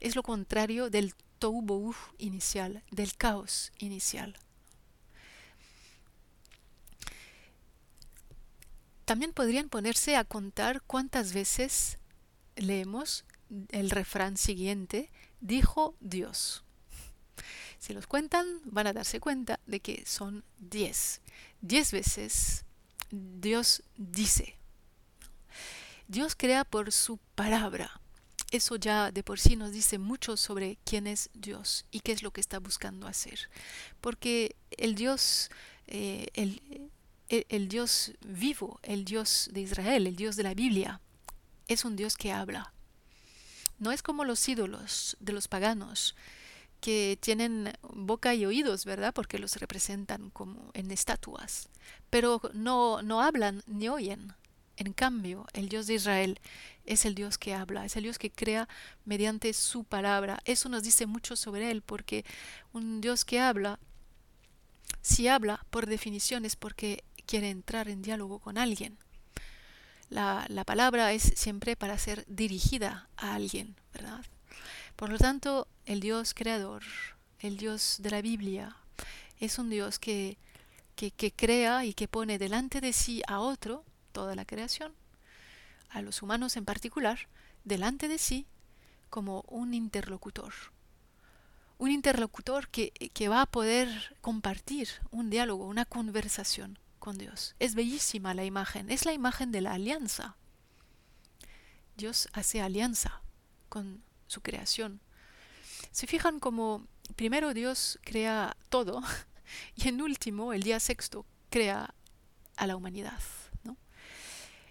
Es 0.00 0.16
lo 0.16 0.22
contrario 0.22 0.90
del 0.90 1.14
tohu 1.38 1.94
inicial, 2.18 2.82
del 2.90 3.16
caos 3.16 3.72
inicial. 3.78 4.36
También 9.04 9.32
podrían 9.32 9.68
ponerse 9.68 10.16
a 10.16 10.24
contar 10.24 10.82
cuántas 10.82 11.32
veces 11.34 11.98
leemos 12.56 13.24
el 13.70 13.90
refrán 13.90 14.36
siguiente, 14.36 15.10
dijo 15.40 15.94
Dios. 16.00 16.64
Si 17.78 17.92
los 17.92 18.06
cuentan, 18.06 18.46
van 18.64 18.86
a 18.86 18.92
darse 18.92 19.20
cuenta 19.20 19.60
de 19.66 19.80
que 19.80 20.04
son 20.06 20.44
diez. 20.58 21.20
Diez 21.60 21.92
veces 21.92 22.64
Dios 23.10 23.82
dice. 23.96 24.56
Dios 26.08 26.34
crea 26.34 26.64
por 26.64 26.92
su 26.92 27.18
palabra. 27.34 28.00
Eso 28.50 28.76
ya 28.76 29.10
de 29.10 29.22
por 29.22 29.40
sí 29.40 29.56
nos 29.56 29.72
dice 29.72 29.98
mucho 29.98 30.36
sobre 30.36 30.78
quién 30.84 31.06
es 31.06 31.28
Dios 31.34 31.86
y 31.90 32.00
qué 32.00 32.12
es 32.12 32.22
lo 32.22 32.30
que 32.30 32.40
está 32.40 32.58
buscando 32.58 33.06
hacer. 33.06 33.50
Porque 34.00 34.56
el 34.70 34.94
Dios, 34.94 35.50
eh, 35.86 36.28
el 37.28 37.68
Dios 37.68 38.12
vivo, 38.24 38.78
el 38.82 39.04
Dios 39.04 39.50
de 39.52 39.60
Israel, 39.60 40.06
el 40.06 40.16
Dios 40.16 40.36
de 40.36 40.42
la 40.44 40.54
Biblia, 40.54 41.00
es 41.68 41.84
un 41.84 41.96
Dios 41.96 42.16
que 42.16 42.32
habla. 42.32 42.72
No 43.78 43.92
es 43.92 44.02
como 44.02 44.24
los 44.24 44.48
ídolos 44.48 45.16
de 45.20 45.32
los 45.32 45.48
paganos, 45.48 46.14
que 46.80 47.18
tienen 47.18 47.72
boca 47.82 48.34
y 48.34 48.44
oídos, 48.44 48.84
¿verdad? 48.84 49.14
Porque 49.14 49.38
los 49.38 49.56
representan 49.56 50.28
como 50.28 50.70
en 50.74 50.90
estatuas, 50.90 51.70
pero 52.10 52.42
no, 52.52 53.00
no 53.00 53.22
hablan 53.22 53.62
ni 53.66 53.88
oyen. 53.88 54.34
En 54.76 54.92
cambio, 54.92 55.46
el 55.54 55.70
Dios 55.70 55.86
de 55.86 55.94
Israel 55.94 56.40
es 56.84 57.06
el 57.06 57.14
Dios 57.14 57.38
que 57.38 57.54
habla, 57.54 57.86
es 57.86 57.96
el 57.96 58.02
Dios 58.02 58.18
que 58.18 58.30
crea 58.30 58.68
mediante 59.06 59.52
su 59.54 59.84
palabra. 59.84 60.40
Eso 60.44 60.68
nos 60.68 60.82
dice 60.82 61.06
mucho 61.06 61.36
sobre 61.36 61.70
él, 61.70 61.80
porque 61.80 62.26
un 62.74 63.00
Dios 63.00 63.24
que 63.24 63.40
habla, 63.40 63.78
si 65.00 65.28
habla, 65.28 65.64
por 65.70 65.86
definición 65.86 66.44
es 66.44 66.54
porque 66.54 67.02
quiere 67.24 67.48
entrar 67.50 67.88
en 67.88 68.02
diálogo 68.02 68.40
con 68.40 68.58
alguien. 68.58 68.98
La, 70.14 70.46
la 70.48 70.62
palabra 70.62 71.12
es 71.12 71.32
siempre 71.34 71.74
para 71.74 71.98
ser 71.98 72.24
dirigida 72.28 73.08
a 73.16 73.34
alguien, 73.34 73.74
¿verdad? 73.92 74.24
Por 74.94 75.10
lo 75.10 75.18
tanto, 75.18 75.66
el 75.86 75.98
Dios 75.98 76.34
creador, 76.34 76.84
el 77.40 77.56
Dios 77.56 77.96
de 77.98 78.10
la 78.10 78.22
Biblia, 78.22 78.76
es 79.40 79.58
un 79.58 79.70
Dios 79.70 79.98
que, 79.98 80.38
que, 80.94 81.32
crea 81.32 81.84
y 81.84 81.94
que 81.94 82.06
pone 82.06 82.38
delante 82.38 82.80
de 82.80 82.92
sí 82.92 83.22
a 83.26 83.40
otro, 83.40 83.84
toda 84.12 84.36
la 84.36 84.44
creación, 84.44 84.92
a 85.90 86.00
los 86.00 86.22
humanos 86.22 86.56
en 86.56 86.64
particular, 86.64 87.26
delante 87.64 88.06
de 88.06 88.18
sí 88.18 88.46
como 89.10 89.40
un 89.48 89.74
interlocutor. 89.74 90.54
Un 91.76 91.90
interlocutor 91.90 92.68
que, 92.68 92.92
que 92.92 93.28
va 93.28 93.42
a 93.42 93.46
poder 93.46 94.16
compartir 94.20 94.90
un 95.10 95.28
diálogo, 95.28 95.66
una 95.66 95.86
conversación 95.86 96.78
con 97.04 97.18
Dios. 97.18 97.54
Es 97.58 97.74
bellísima 97.74 98.32
la 98.32 98.46
imagen, 98.46 98.90
es 98.90 99.04
la 99.04 99.12
imagen 99.12 99.52
de 99.52 99.60
la 99.60 99.74
alianza. 99.74 100.38
Dios 101.98 102.30
hace 102.32 102.62
alianza 102.62 103.20
con 103.68 104.02
su 104.26 104.40
creación. 104.40 105.02
Se 105.90 106.06
fijan 106.06 106.40
como 106.40 106.88
primero 107.14 107.52
Dios 107.52 107.98
crea 108.04 108.56
todo 108.70 109.02
y 109.76 109.88
en 109.88 110.00
último, 110.00 110.54
el 110.54 110.62
día 110.62 110.80
sexto, 110.80 111.26
crea 111.50 111.94
a 112.56 112.66
la 112.66 112.74
humanidad. 112.74 113.20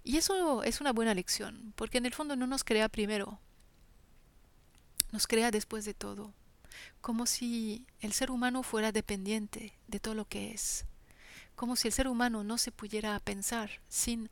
Y 0.03 0.17
eso 0.17 0.63
es 0.63 0.81
una 0.81 0.91
buena 0.91 1.13
lección, 1.13 1.71
porque 1.77 1.99
en 1.99 2.07
el 2.07 2.15
fondo 2.15 2.35
no 2.35 2.47
nos 2.47 2.63
crea 2.65 2.89
primero, 2.89 3.39
nos 5.11 5.27
crea 5.27 5.49
después 5.49 5.85
de 5.85 5.93
todo, 5.93 6.33
como 6.99 7.25
si 7.25 7.85
el 8.01 8.11
ser 8.11 8.29
humano 8.29 8.63
fuera 8.63 8.91
dependiente 8.91 9.79
de 9.87 10.01
todo 10.01 10.13
lo 10.13 10.25
que 10.25 10.51
es, 10.51 10.85
como 11.55 11.75
si 11.75 11.88
el 11.88 11.93
ser 11.93 12.07
humano 12.07 12.43
no 12.43 12.57
se 12.57 12.72
pudiera 12.72 13.19
pensar 13.19 13.81
sin 13.88 14.29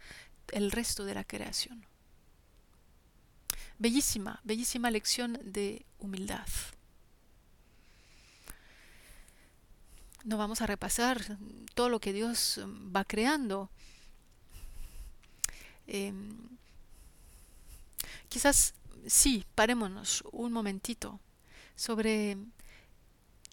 el 0.50 0.72
resto 0.72 1.06
de 1.06 1.13
la 1.13 1.24
creación. 1.24 1.86
Bellísima, 3.80 4.40
bellísima 4.44 4.92
lección 4.92 5.40
de 5.44 5.86
humildad. 6.00 6.48
No 10.24 10.38
vamos 10.38 10.62
a 10.62 10.68
repasar 10.68 11.38
todo 11.74 11.90
lo 11.90 12.00
que 12.00 12.13
Dios 12.13 12.60
va 12.96 13.06
creando. 13.06 13.72
Em, 15.88 16.38
quizás 18.30 18.75
sí, 19.08 19.46
parémonos 19.56 20.24
un 20.32 20.51
momentito 20.51 21.20
sobre 21.75 22.38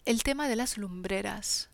el 0.05 0.23
tema 0.23 0.47
de 0.47 0.55
las 0.55 0.77
lumbreras. 0.77 1.69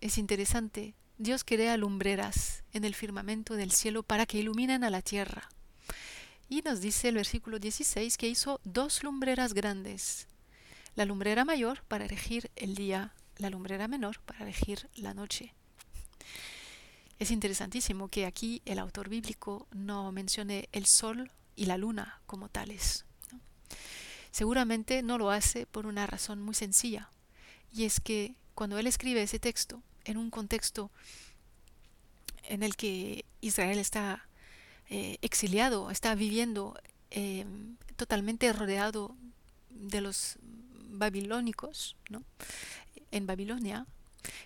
Es 0.00 0.16
interesante. 0.16 0.94
Dios 1.20 1.42
crea 1.42 1.76
lumbreras 1.76 2.62
en 2.72 2.84
el 2.84 2.94
firmamento 2.94 3.54
del 3.54 3.72
cielo 3.72 4.04
para 4.04 4.24
que 4.24 4.38
iluminen 4.38 4.84
a 4.84 4.90
la 4.90 5.02
tierra. 5.02 5.48
Y 6.48 6.62
nos 6.62 6.80
dice 6.80 7.08
el 7.08 7.16
versículo 7.16 7.58
16 7.58 8.16
que 8.16 8.28
hizo 8.28 8.60
dos 8.62 9.02
lumbreras 9.02 9.52
grandes. 9.52 10.28
La 10.94 11.04
lumbrera 11.04 11.44
mayor 11.44 11.82
para 11.88 12.06
regir 12.06 12.52
el 12.54 12.76
día, 12.76 13.14
la 13.36 13.50
lumbrera 13.50 13.88
menor 13.88 14.20
para 14.20 14.44
regir 14.44 14.88
la 14.94 15.12
noche. 15.12 15.52
Es 17.18 17.32
interesantísimo 17.32 18.06
que 18.06 18.24
aquí 18.24 18.62
el 18.64 18.78
autor 18.78 19.08
bíblico 19.08 19.66
no 19.72 20.12
mencione 20.12 20.68
el 20.70 20.86
sol 20.86 21.32
y 21.56 21.66
la 21.66 21.78
luna 21.78 22.20
como 22.26 22.48
tales. 22.48 23.06
Seguramente 24.30 25.02
no 25.02 25.18
lo 25.18 25.32
hace 25.32 25.66
por 25.66 25.86
una 25.86 26.06
razón 26.06 26.40
muy 26.40 26.54
sencilla, 26.54 27.10
y 27.72 27.86
es 27.86 27.98
que 27.98 28.36
cuando 28.54 28.78
él 28.78 28.86
escribe 28.86 29.22
ese 29.22 29.40
texto 29.40 29.82
en 30.04 30.16
un 30.16 30.30
contexto 30.30 30.90
en 32.44 32.62
el 32.62 32.76
que 32.76 33.24
Israel 33.40 33.78
está 33.78 34.26
eh, 34.90 35.18
exiliado, 35.22 35.90
está 35.90 36.14
viviendo 36.14 36.78
eh, 37.10 37.44
totalmente 37.96 38.52
rodeado 38.52 39.14
de 39.70 40.00
los 40.00 40.38
babilónicos, 40.90 41.96
¿no? 42.08 42.22
en 43.10 43.26
Babilonia, 43.26 43.86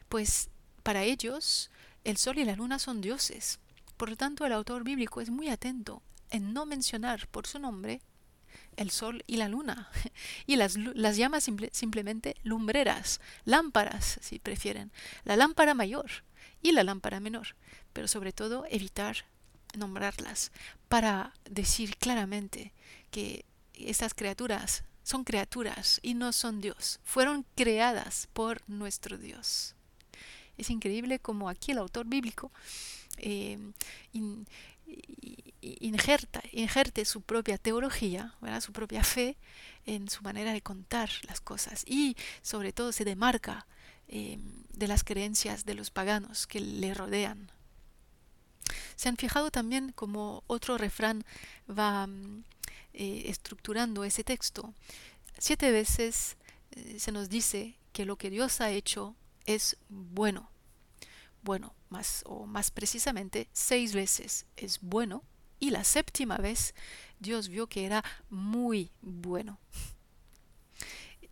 pues 0.08 0.50
para 0.82 1.04
ellos 1.04 1.70
el 2.04 2.16
sol 2.16 2.38
y 2.38 2.44
la 2.44 2.56
luna 2.56 2.78
son 2.78 3.00
dioses. 3.00 3.60
Por 3.96 4.10
lo 4.10 4.16
tanto, 4.16 4.44
el 4.44 4.52
autor 4.52 4.84
bíblico 4.84 5.20
es 5.20 5.30
muy 5.30 5.48
atento 5.48 6.02
en 6.30 6.52
no 6.52 6.66
mencionar 6.66 7.28
por 7.28 7.46
su 7.46 7.58
nombre 7.58 8.00
el 8.76 8.90
sol 8.90 9.24
y 9.26 9.36
la 9.36 9.48
luna. 9.48 9.90
Y 10.46 10.56
las, 10.56 10.76
las 10.76 11.16
llama 11.16 11.40
simplemente 11.40 12.36
lumbreras, 12.42 13.20
lámparas, 13.44 14.18
si 14.22 14.38
prefieren. 14.38 14.90
La 15.24 15.36
lámpara 15.36 15.74
mayor 15.74 16.10
y 16.62 16.72
la 16.72 16.84
lámpara 16.84 17.20
menor. 17.20 17.54
Pero 17.92 18.08
sobre 18.08 18.32
todo 18.32 18.64
evitar 18.70 19.24
nombrarlas 19.76 20.52
para 20.88 21.32
decir 21.48 21.96
claramente 21.96 22.72
que 23.10 23.44
estas 23.74 24.14
criaturas 24.14 24.84
son 25.02 25.24
criaturas 25.24 25.98
y 26.02 26.14
no 26.14 26.32
son 26.32 26.60
Dios. 26.60 27.00
Fueron 27.04 27.44
creadas 27.56 28.28
por 28.32 28.62
nuestro 28.68 29.18
Dios. 29.18 29.74
Es 30.56 30.70
increíble 30.70 31.18
como 31.18 31.48
aquí 31.48 31.72
el 31.72 31.78
autor 31.78 32.06
bíblico 32.06 32.52
eh, 33.18 33.58
injerta, 35.62 36.42
injerte 36.50 37.04
su 37.04 37.22
propia 37.22 37.56
teología, 37.56 38.34
su 38.60 38.72
propia 38.72 39.04
fe 39.04 39.36
en 39.86 40.08
su 40.08 40.22
manera 40.22 40.52
de 40.52 40.60
contar 40.60 41.10
las 41.22 41.40
cosas 41.40 41.84
y 41.86 42.16
sobre 42.42 42.72
todo 42.72 42.92
se 42.92 43.04
demarca 43.04 43.66
eh, 44.08 44.38
de 44.72 44.88
las 44.88 45.04
creencias 45.04 45.64
de 45.64 45.74
los 45.74 45.90
paganos 45.90 46.46
que 46.46 46.60
le 46.60 46.92
rodean. 46.94 47.50
Se 48.96 49.08
han 49.08 49.16
fijado 49.16 49.50
también 49.50 49.92
como 49.92 50.42
otro 50.46 50.78
refrán 50.78 51.24
va 51.68 52.08
eh, 52.92 53.24
estructurando 53.26 54.04
ese 54.04 54.24
texto. 54.24 54.74
Siete 55.38 55.70
veces 55.70 56.36
eh, 56.72 56.96
se 56.98 57.12
nos 57.12 57.28
dice 57.28 57.76
que 57.92 58.04
lo 58.04 58.16
que 58.16 58.30
Dios 58.30 58.60
ha 58.60 58.70
hecho 58.70 59.14
es 59.46 59.76
bueno. 59.88 60.50
Bueno, 61.42 61.74
más 61.88 62.22
o 62.26 62.46
más 62.46 62.70
precisamente, 62.70 63.48
seis 63.52 63.94
veces 63.94 64.46
es 64.56 64.78
bueno 64.80 65.24
y 65.62 65.70
la 65.70 65.84
séptima 65.84 66.38
vez 66.38 66.74
Dios 67.20 67.48
vio 67.48 67.68
que 67.68 67.86
era 67.86 68.04
muy 68.30 68.90
bueno. 69.00 69.60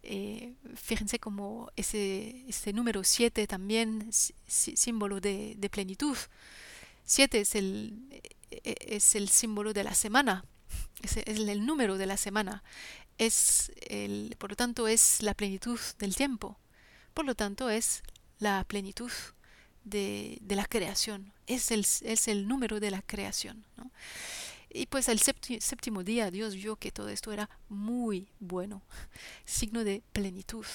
Eh, 0.05 0.55
fíjense 0.77 1.19
como 1.19 1.73
ese, 1.75 2.45
número 2.73 3.03
siete 3.03 3.49
también 3.49 4.09
símbolo 4.47 5.21
de, 5.21 5.69
plenitud. 5.73 6.17
Siete 7.05 7.41
es 7.41 7.57
el, 7.57 8.23
e, 8.53 8.77
es 8.97 9.17
el 9.17 9.29
símbolo 9.29 9.73
de 9.73 9.83
la 9.83 9.95
semana, 9.95 10.45
es, 11.03 11.17
el 11.17 11.67
número 11.67 11.99
de 11.99 12.07
la 12.07 12.17
semana. 12.17 12.63
Es 13.19 13.73
por 14.39 14.51
lo 14.51 14.57
tanto, 14.57 14.87
es 14.87 15.23
la 15.23 15.35
plenitud 15.35 15.81
del 15.99 16.15
tiempo. 16.15 16.57
Por 17.15 17.25
lo 17.25 17.35
tanto, 17.35 17.69
es 17.69 18.05
la 18.39 18.63
plenitud 18.63 19.11
de, 19.85 20.41
la 20.49 20.65
creación, 20.65 21.33
es 21.47 21.71
el, 21.71 21.87
es 22.03 22.29
el, 22.29 22.47
número 22.49 22.81
de 22.81 22.91
la 22.91 23.03
creación. 23.03 23.65
Y 24.73 24.87
pues 24.87 25.09
el 25.09 25.19
séptimo 25.19 26.05
día 26.05 26.31
Dios 26.31 26.55
vio 26.55 26.77
que 26.77 26.93
todo 26.93 27.09
esto 27.09 27.33
era 27.33 27.51
muy 27.69 28.29
bueno, 28.39 28.83
signo 29.45 29.85
de 29.85 30.03
plenitud. 30.13 30.67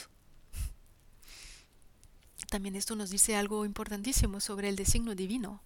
También 2.50 2.76
esto 2.76 2.96
nos 2.96 3.10
dice 3.10 3.36
algo 3.36 3.66
importantísimo 3.66 4.40
sobre 4.40 4.70
el 4.70 4.76
designio 4.76 5.16
divino, 5.16 5.62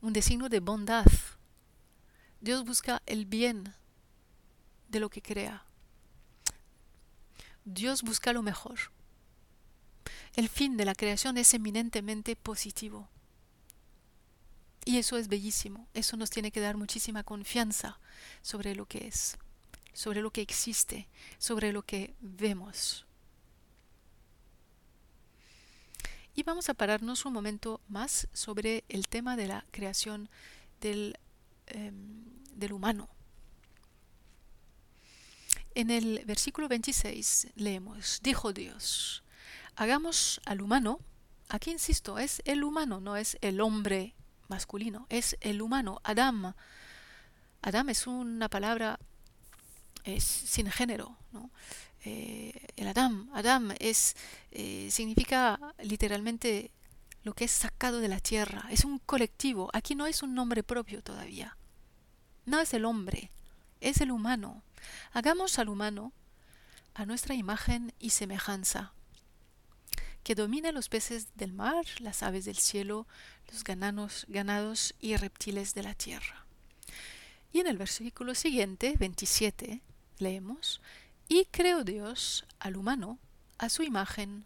un 0.00 0.12
designio 0.12 0.48
de 0.48 0.60
bondad. 0.60 1.06
Dios 2.40 2.64
busca 2.64 3.02
el 3.06 3.26
bien 3.26 3.74
de 4.88 5.00
lo 5.00 5.08
que 5.10 5.22
crea. 5.22 5.64
Dios 7.64 8.02
busca 8.02 8.32
lo 8.32 8.42
mejor. 8.42 8.78
El 10.38 10.48
fin 10.48 10.76
de 10.76 10.84
la 10.84 10.94
creación 10.94 11.36
es 11.36 11.52
eminentemente 11.52 12.36
positivo. 12.36 13.08
Y 14.84 14.98
eso 14.98 15.16
es 15.16 15.26
bellísimo. 15.26 15.88
Eso 15.94 16.16
nos 16.16 16.30
tiene 16.30 16.52
que 16.52 16.60
dar 16.60 16.76
muchísima 16.76 17.24
confianza 17.24 17.98
sobre 18.40 18.76
lo 18.76 18.86
que 18.86 19.08
es, 19.08 19.36
sobre 19.92 20.22
lo 20.22 20.30
que 20.30 20.40
existe, 20.40 21.08
sobre 21.38 21.72
lo 21.72 21.82
que 21.82 22.14
vemos. 22.20 23.04
Y 26.36 26.44
vamos 26.44 26.68
a 26.68 26.74
pararnos 26.74 27.26
un 27.26 27.32
momento 27.32 27.80
más 27.88 28.28
sobre 28.32 28.84
el 28.88 29.08
tema 29.08 29.36
de 29.36 29.48
la 29.48 29.64
creación 29.72 30.30
del, 30.80 31.18
em, 31.66 32.22
del 32.54 32.74
humano. 32.74 33.08
En 35.74 35.90
el 35.90 36.24
versículo 36.26 36.68
26 36.68 37.48
leemos, 37.56 38.20
dijo 38.22 38.52
Dios, 38.52 39.24
hagamos 39.78 40.40
al 40.44 40.60
humano, 40.60 40.98
aquí 41.48 41.70
insisto, 41.70 42.18
es 42.18 42.42
el 42.44 42.64
humano, 42.64 43.00
no 43.00 43.16
es 43.16 43.38
el 43.40 43.60
hombre 43.60 44.14
masculino, 44.48 45.06
es 45.08 45.36
el 45.40 45.62
humano, 45.62 46.00
Adam. 46.02 46.54
Adam 47.62 47.88
es 47.88 48.06
una 48.06 48.48
palabra 48.48 48.98
es 50.02 50.24
sin 50.24 50.70
género, 50.70 51.16
¿no? 51.32 51.50
Eh, 52.04 52.52
el 52.76 52.88
Adam, 52.88 53.30
Adam 53.32 53.72
es, 53.78 54.16
eh, 54.50 54.88
significa 54.90 55.58
literalmente 55.82 56.72
lo 57.22 57.34
que 57.34 57.44
es 57.44 57.50
sacado 57.52 58.00
de 58.00 58.08
la 58.08 58.20
tierra, 58.20 58.66
es 58.70 58.84
un 58.84 58.98
colectivo, 58.98 59.70
aquí 59.72 59.94
no 59.94 60.06
es 60.06 60.22
un 60.22 60.34
nombre 60.34 60.62
propio 60.64 61.02
todavía, 61.02 61.56
no 62.46 62.58
es 62.60 62.74
el 62.74 62.84
hombre, 62.84 63.30
es 63.80 64.00
el 64.00 64.10
humano. 64.10 64.62
Hagamos 65.12 65.58
al 65.58 65.68
humano 65.68 66.12
a 66.94 67.04
nuestra 67.06 67.34
imagen 67.34 67.92
y 68.00 68.10
semejanza 68.10 68.92
que 70.28 70.34
domina 70.34 70.72
los 70.72 70.90
peces 70.90 71.28
del 71.36 71.54
mar, 71.54 71.86
las 72.00 72.22
aves 72.22 72.44
del 72.44 72.58
cielo, 72.58 73.06
los 73.50 73.64
ganados, 73.64 74.26
ganados 74.28 74.94
y 75.00 75.16
reptiles 75.16 75.72
de 75.72 75.82
la 75.82 75.94
tierra. 75.94 76.44
Y 77.50 77.60
en 77.60 77.66
el 77.66 77.78
versículo 77.78 78.34
siguiente, 78.34 78.94
27, 78.98 79.80
leemos, 80.18 80.82
y 81.30 81.46
creó 81.46 81.82
Dios 81.82 82.44
al 82.58 82.76
humano 82.76 83.18
a 83.56 83.70
su 83.70 83.82
imagen, 83.82 84.44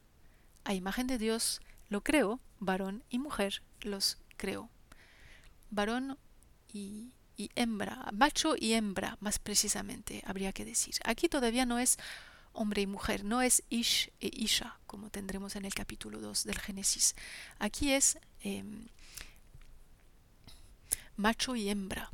a 0.62 0.72
imagen 0.72 1.08
de 1.08 1.18
Dios 1.18 1.60
lo 1.88 2.04
creó, 2.04 2.38
varón 2.60 3.02
y 3.10 3.18
mujer 3.18 3.60
los 3.80 4.18
creó. 4.36 4.70
Varón 5.70 6.16
y, 6.72 7.10
y 7.36 7.50
hembra, 7.56 8.08
macho 8.12 8.54
y 8.56 8.74
hembra 8.74 9.16
más 9.18 9.40
precisamente, 9.40 10.22
habría 10.26 10.52
que 10.52 10.64
decir. 10.64 10.94
Aquí 11.04 11.28
todavía 11.28 11.66
no 11.66 11.80
es 11.80 11.98
hombre 12.52 12.82
y 12.82 12.86
mujer, 12.86 13.24
no 13.24 13.42
es 13.42 13.62
Ish 13.70 14.12
e 14.20 14.30
Isha, 14.32 14.78
como 14.86 15.10
tendremos 15.10 15.56
en 15.56 15.64
el 15.64 15.74
capítulo 15.74 16.20
2 16.20 16.44
del 16.44 16.58
Génesis. 16.58 17.14
Aquí 17.58 17.92
es 17.92 18.18
em, 18.40 18.86
macho 21.16 21.56
y 21.56 21.68
hembra. 21.68 22.10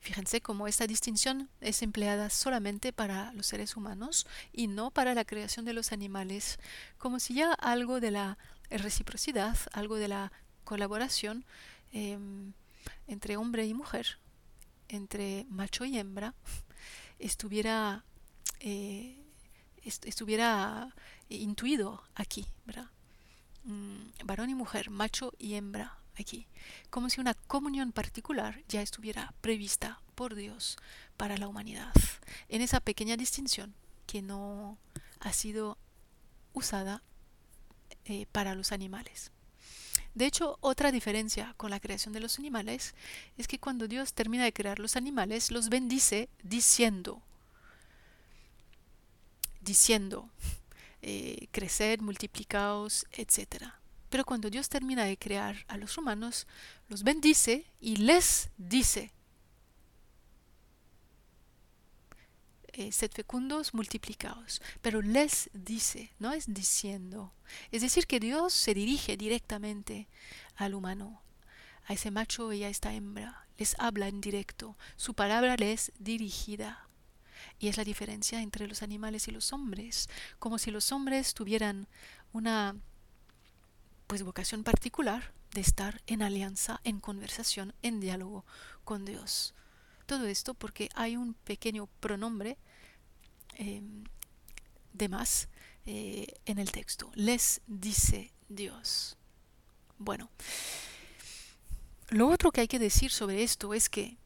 Fíjense 0.00 0.40
cómo 0.40 0.68
esta 0.68 0.86
distinción 0.86 1.50
es 1.60 1.82
empleada 1.82 2.30
solamente 2.30 2.92
para 2.92 3.32
los 3.32 3.46
seres 3.46 3.76
humanos 3.76 4.26
y 4.52 4.68
no 4.68 4.90
para 4.90 5.14
la 5.14 5.24
creación 5.24 5.64
de 5.64 5.72
los 5.72 5.92
animales, 5.92 6.58
como 6.98 7.18
si 7.18 7.34
ya 7.34 7.52
algo 7.52 8.00
de 8.00 8.10
la 8.10 8.38
reciprocidad, 8.70 9.56
algo 9.72 9.96
de 9.96 10.08
la 10.08 10.32
colaboración 10.64 11.44
em, 11.92 12.52
entre 13.06 13.36
hombre 13.36 13.66
y 13.66 13.74
mujer, 13.74 14.18
entre 14.88 15.46
macho 15.48 15.84
y 15.84 15.98
hembra, 15.98 16.34
estuviera, 17.18 18.04
eh, 18.60 19.17
estuviera 19.88 20.94
intuido 21.28 22.02
aquí, 22.14 22.46
¿verdad? 22.64 22.90
Mm, 23.64 24.10
varón 24.24 24.50
y 24.50 24.54
mujer, 24.54 24.90
macho 24.90 25.34
y 25.38 25.54
hembra 25.54 25.98
aquí, 26.18 26.46
como 26.90 27.10
si 27.10 27.20
una 27.20 27.34
comunión 27.34 27.92
particular 27.92 28.62
ya 28.68 28.82
estuviera 28.82 29.34
prevista 29.40 30.00
por 30.14 30.34
Dios 30.34 30.76
para 31.16 31.36
la 31.36 31.48
humanidad, 31.48 31.92
en 32.48 32.62
esa 32.62 32.80
pequeña 32.80 33.16
distinción 33.16 33.74
que 34.06 34.22
no 34.22 34.78
ha 35.20 35.32
sido 35.32 35.78
usada 36.52 37.02
eh, 38.04 38.26
para 38.32 38.54
los 38.54 38.72
animales. 38.72 39.32
De 40.14 40.26
hecho, 40.26 40.58
otra 40.60 40.90
diferencia 40.90 41.54
con 41.56 41.70
la 41.70 41.78
creación 41.78 42.12
de 42.12 42.20
los 42.20 42.38
animales 42.38 42.94
es 43.36 43.46
que 43.46 43.60
cuando 43.60 43.86
Dios 43.86 44.14
termina 44.14 44.44
de 44.44 44.52
crear 44.52 44.78
los 44.78 44.96
animales, 44.96 45.50
los 45.50 45.68
bendice 45.68 46.28
diciendo, 46.42 47.22
diciendo, 49.60 50.30
eh, 51.02 51.48
crecer, 51.50 52.00
multiplicaos, 52.00 53.06
etc. 53.12 53.64
Pero 54.10 54.24
cuando 54.24 54.50
Dios 54.50 54.68
termina 54.68 55.04
de 55.04 55.16
crear 55.16 55.64
a 55.68 55.76
los 55.76 55.96
humanos, 55.98 56.46
los 56.88 57.02
bendice 57.02 57.66
y 57.80 57.96
les 57.96 58.50
dice, 58.56 59.12
eh, 62.78 62.92
sed 62.92 63.10
fecundos, 63.12 63.74
multiplicaos. 63.74 64.62
Pero 64.82 65.02
les 65.02 65.50
dice, 65.52 66.12
no 66.18 66.32
es 66.32 66.52
diciendo. 66.54 67.32
Es 67.72 67.82
decir, 67.82 68.06
que 68.06 68.20
Dios 68.20 68.52
se 68.52 68.72
dirige 68.72 69.16
directamente 69.16 70.08
al 70.54 70.74
humano, 70.74 71.20
a 71.86 71.94
ese 71.94 72.10
macho 72.10 72.52
y 72.52 72.64
a 72.64 72.68
esta 72.68 72.94
hembra. 72.94 73.46
Les 73.58 73.74
habla 73.78 74.06
en 74.08 74.20
directo. 74.20 74.76
Su 74.96 75.14
palabra 75.14 75.56
les 75.56 75.92
dirigida. 75.98 76.87
Y 77.58 77.68
es 77.68 77.76
la 77.76 77.84
diferencia 77.84 78.40
entre 78.40 78.66
los 78.66 78.82
animales 78.82 79.28
y 79.28 79.32
los 79.32 79.52
hombres, 79.52 80.08
como 80.38 80.58
si 80.58 80.70
los 80.70 80.92
hombres 80.92 81.34
tuvieran 81.34 81.88
una 82.32 82.76
pues 84.06 84.22
vocación 84.22 84.64
particular 84.64 85.32
de 85.52 85.60
estar 85.60 86.02
en 86.06 86.22
alianza, 86.22 86.80
en 86.84 87.00
conversación, 87.00 87.74
en 87.82 88.00
diálogo 88.00 88.44
con 88.84 89.04
Dios. 89.04 89.54
Todo 90.06 90.26
esto 90.26 90.54
porque 90.54 90.88
hay 90.94 91.16
un 91.16 91.34
pequeño 91.34 91.88
pronombre 92.00 92.56
em, 93.54 94.04
de 94.92 95.08
más 95.08 95.48
eh, 95.84 96.26
en 96.46 96.58
el 96.58 96.72
texto. 96.72 97.10
Les 97.14 97.60
dice 97.66 98.32
Dios. 98.48 99.16
Bueno, 99.98 100.30
lo 102.08 102.28
otro 102.28 102.52
que 102.52 102.62
hay 102.62 102.68
que 102.68 102.78
decir 102.78 103.10
sobre 103.10 103.42
esto 103.42 103.74
es 103.74 103.88
que 103.88 104.16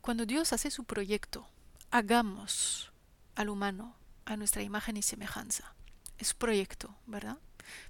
cuando 0.00 0.26
Dios 0.26 0.52
hace 0.52 0.70
su 0.70 0.84
proyecto 0.84 1.48
hagamos 1.90 2.92
al 3.34 3.48
humano 3.48 3.96
a 4.24 4.36
nuestra 4.36 4.62
imagen 4.62 4.96
y 4.96 5.02
semejanza. 5.02 5.74
Es 6.18 6.34
proyecto, 6.34 6.96
¿verdad? 7.06 7.38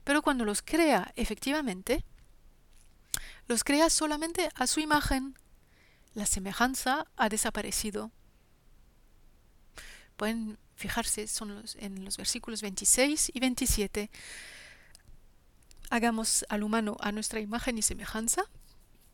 Pero 0.04 0.22
cuando 0.22 0.44
los 0.44 0.62
crea 0.62 1.12
efectivamente, 1.16 2.04
los 3.46 3.64
crea 3.64 3.90
solamente 3.90 4.48
a 4.54 4.66
su 4.66 4.80
imagen. 4.80 5.34
La 6.14 6.26
semejanza 6.26 7.06
ha 7.16 7.28
desaparecido. 7.28 8.10
Pueden 10.16 10.58
fijarse 10.76 11.26
son 11.26 11.64
en 11.76 12.04
los 12.04 12.16
versículos 12.16 12.62
26 12.62 13.32
y 13.34 13.40
27. 13.40 14.10
Hagamos 15.90 16.44
al 16.48 16.62
humano 16.62 16.96
a 17.00 17.12
nuestra 17.12 17.40
imagen 17.40 17.76
y 17.78 17.82
semejanza. 17.82 18.44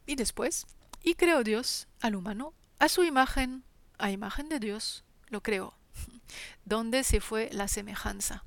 Y 0.06 0.14
después, 0.14 0.66
y 1.02 1.14
creó 1.14 1.42
Dios 1.42 1.88
al 2.00 2.14
humano 2.14 2.54
a 2.78 2.88
su 2.88 3.02
imagen 3.02 3.64
a 3.98 4.10
imagen 4.10 4.48
de 4.48 4.60
Dios 4.60 5.04
lo 5.28 5.42
creó. 5.42 5.74
¿Dónde 6.64 7.04
se 7.04 7.20
fue 7.20 7.48
la 7.52 7.68
semejanza? 7.68 8.44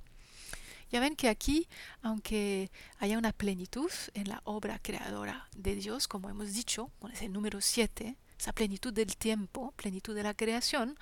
Ya 0.92 1.00
ven 1.00 1.16
que 1.16 1.30
aquí, 1.30 1.68
aunque 2.02 2.72
haya 2.98 3.18
una 3.18 3.32
plenitud 3.32 3.92
en 4.16 4.30
la 4.30 4.42
obra 4.44 4.80
creadora 4.80 5.48
de 5.56 5.76
Dios, 5.76 6.08
como 6.08 6.30
hemos 6.30 6.54
dicho, 6.54 6.90
con 7.00 7.12
ese 7.12 7.30
número 7.30 7.62
7, 7.62 8.18
esa 8.40 8.54
plenitud 8.54 8.92
del 8.92 9.16
tiempo, 9.16 9.72
plenitud 9.74 10.16
de 10.16 10.24
la 10.24 10.34
creación, 10.34 10.98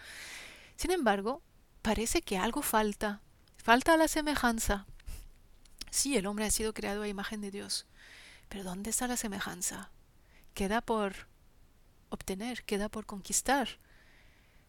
sin 0.75 0.91
embargo, 0.91 1.41
parece 1.81 2.21
que 2.21 2.37
algo 2.37 2.61
falta, 2.61 3.21
falta 3.55 3.95
la 3.95 4.09
semejanza. 4.09 4.85
Sí, 5.89 6.17
el 6.17 6.25
hombre 6.25 6.45
ha 6.45 6.51
sido 6.51 6.73
creado 6.73 7.03
a 7.03 7.07
imagen 7.07 7.39
de 7.39 7.51
Dios, 7.51 7.85
pero 8.49 8.65
¿dónde 8.65 8.89
está 8.89 9.07
la 9.07 9.15
semejanza? 9.15 9.89
Queda 10.53 10.81
por 10.81 11.27
obtener, 12.09 12.63
queda 12.63 12.89
por 12.89 13.05
conquistar. 13.05 13.79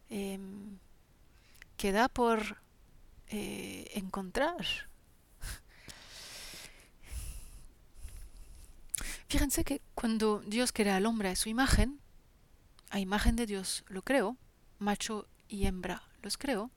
Em, 0.09 0.77
queda 1.77 2.09
por 2.09 2.57
eh, 3.27 3.91
encontrar. 3.93 4.89
Fíjense 9.27 9.63
que 9.63 9.81
cuando 9.93 10.39
Dios 10.39 10.71
crea 10.71 10.97
al 10.97 11.05
hombre 11.05 11.29
a 11.29 11.35
su 11.35 11.49
imagen, 11.49 11.99
a 12.89 12.99
imagen 12.99 13.35
de 13.35 13.45
Dios 13.45 13.83
lo 13.87 14.01
creo, 14.01 14.35
macho 14.79 15.27
y 15.47 15.67
hembra 15.67 16.01
los 16.23 16.37
creo, 16.37 16.71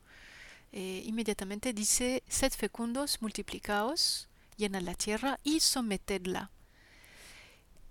eh, 0.73 1.03
inmediatamente 1.07 1.73
dice, 1.73 2.23
sed 2.29 2.53
fecundos, 2.53 3.23
multiplicaos, 3.23 4.29
llenad 4.57 4.83
la 4.83 4.95
tierra 4.95 5.39
y 5.43 5.61
sometedla. 5.61 6.51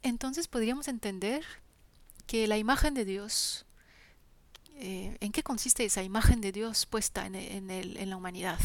Entonces 0.04 0.47
podríamos 0.47 0.88
entender 0.88 1.43
que 2.27 2.47
la 2.47 2.58
imagen 2.58 2.93
de 2.93 3.06
Dios 3.06 3.65
eh, 4.83 5.15
¿en 5.19 5.31
qué 5.31 5.43
consiste 5.43 5.85
esa 5.85 6.01
imagen 6.01 6.41
de 6.41 6.51
Dios 6.51 6.87
puesta 6.87 7.27
en, 7.27 8.09
la 8.09 8.17
humanidad? 8.17 8.57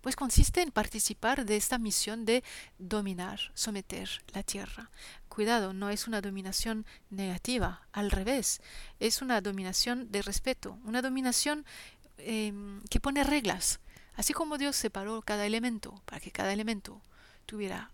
Pues 0.00 0.16
consiste 0.16 0.62
en 0.62 0.72
participar 0.72 1.46
de 1.46 1.56
esta 1.56 1.78
misión 1.78 2.24
de 2.24 2.42
dominar, 2.78 3.38
someter 3.54 4.08
la 4.34 4.42
tierra. 4.42 4.90
Cuidado, 5.28 5.72
no 5.72 5.90
es 5.90 6.08
una 6.08 6.20
dominación 6.20 6.86
negativa, 7.10 7.86
al 7.92 8.10
revés, 8.10 8.60
es 8.98 9.22
una 9.22 9.40
dominación 9.40 10.10
de 10.10 10.22
respeto, 10.22 10.76
una 10.84 11.02
dominación 11.02 11.64
em, 12.16 12.82
que 12.90 12.98
pone 12.98 13.22
reglas. 13.22 13.78
Así 14.16 14.32
como 14.32 14.58
Dios 14.58 14.74
separó 14.74 15.22
cada 15.22 15.46
elemento 15.46 16.02
para 16.04 16.20
que 16.20 16.32
cada 16.32 16.52
elemento 16.52 17.00
tuviera 17.46 17.92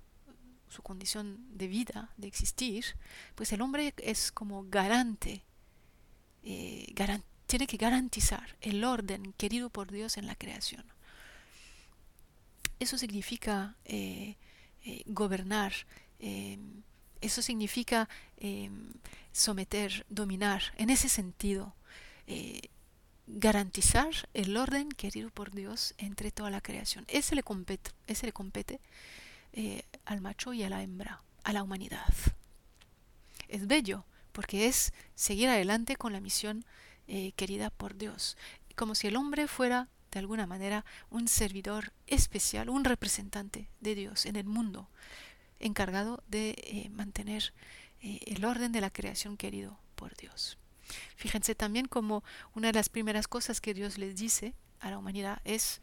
su 0.71 0.83
condición 0.83 1.45
de 1.51 1.69
vida, 1.69 2.11
de 2.17 2.27
existir, 2.27 2.97
pues 3.35 3.53
el 3.53 3.61
hombre 3.61 3.93
es 3.99 4.33
como 4.33 4.65
garante, 4.65 5.45
eh, 6.43 6.87
garante 6.95 7.34
tiene 7.47 7.67
que 7.67 7.77
garantizar 7.77 8.57
el 8.61 8.85
orden 8.85 9.33
querido 9.37 9.71
por 9.71 9.91
Dios 9.91 10.17
en 10.17 10.27
la 10.27 10.35
creación. 10.35 10.85
Eso 12.81 12.99
significa 12.99 13.77
eh, 13.85 14.37
eh, 14.85 15.03
gobernar, 15.07 15.73
em, 16.19 16.83
eso 17.21 17.41
significa 17.43 18.09
someter, 19.33 20.05
dominar, 20.11 20.63
en 20.77 20.91
ese 20.91 21.09
sentido, 21.09 21.75
eh, 22.27 22.69
garantizar 23.27 24.29
el 24.35 24.57
orden 24.57 24.91
querido 24.91 25.31
por 25.31 25.51
Dios 25.53 25.95
entre 25.97 26.31
toda 26.31 26.51
la 26.51 26.61
creación. 26.61 27.07
Ese 27.09 27.35
le 27.35 27.43
compete, 27.43 27.91
ese 28.07 28.27
le 28.27 28.33
compete 28.33 28.81
al 30.05 30.21
macho 30.21 30.53
y 30.53 30.63
a 30.63 30.69
la 30.69 30.83
hembra, 30.83 31.23
a 31.45 31.53
la 31.55 31.63
humanidad. 31.63 32.13
Es 33.49 33.67
bello 33.67 34.05
porque 34.33 34.67
es 34.67 34.93
seguir 35.15 35.49
adelante 35.49 35.97
con 35.97 36.13
la 36.13 36.21
misión 36.21 36.67
eh, 37.07 37.33
querida 37.37 37.69
por 37.69 37.97
Dios, 37.97 38.37
como 38.77 38.95
si 38.95 39.09
el 39.09 39.17
hombre 39.17 39.47
fuera 39.47 39.89
de 40.11 40.21
alguna 40.21 40.47
manera 40.47 40.87
un 41.11 41.29
servidor 41.29 41.93
especial, 42.07 42.71
un 42.71 42.85
representante 42.85 43.69
de 43.81 43.95
Dios 43.95 44.25
en 44.25 44.37
el 44.37 44.47
mundo, 44.47 44.89
encargado 45.61 46.23
de 46.29 46.55
eh, 46.57 46.89
mantener 46.91 47.53
eh, 48.01 48.21
el 48.27 48.45
orden 48.47 48.73
de 48.73 48.81
la 48.81 48.91
creación 48.91 49.37
querido 49.37 49.79
por 49.97 50.17
Dios. 50.17 50.57
Fíjense 51.17 51.55
también 51.55 51.89
como 51.89 52.25
una 52.55 52.69
de 52.69 52.75
las 52.75 52.89
primeras 52.89 53.29
cosas 53.29 53.61
que 53.61 53.75
Dios 53.75 53.99
les 53.99 54.17
dice 54.17 54.55
a 54.81 54.91
la 54.91 54.99
humanidad 54.99 55.43
es, 55.45 55.83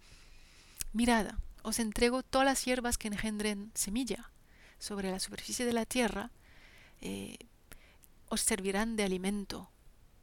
mirada, 0.92 1.40
os 1.62 1.78
entrego 1.78 2.24
todas 2.24 2.46
las 2.46 2.66
hierbas 2.66 2.98
que 2.98 3.10
engendren 3.10 3.72
semilla 3.76 4.32
sobre 4.80 5.12
la 5.12 5.20
superficie 5.20 5.66
de 5.66 5.74
la 5.74 5.86
tierra, 5.86 6.32
os 8.30 8.42
servirán 8.42 8.96
de 8.96 9.04
alimento 9.04 9.72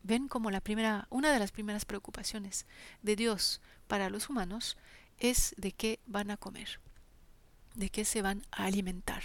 ven 0.03 0.29
como 0.29 0.51
la 0.51 0.61
primera, 0.61 1.07
una 1.11 1.33
de 1.33 1.39
las 1.39 1.53
primeras 1.53 1.85
preocupaciones 1.85 2.67
de 3.03 3.17
Dios 3.17 3.61
para 3.87 4.11
los 4.11 4.29
humanos 4.29 4.77
es 5.19 5.55
de 5.57 5.73
qué 5.73 6.01
van 6.07 6.31
a 6.31 6.37
comer. 6.37 6.81
de 7.75 7.91
qué 7.91 8.05
se 8.05 8.23
van 8.23 8.45
a 8.51 8.65
alimentar. 8.65 9.23